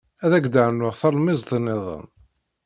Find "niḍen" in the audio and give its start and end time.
1.59-2.05